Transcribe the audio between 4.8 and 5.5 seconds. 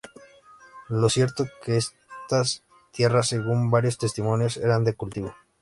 de cultivo.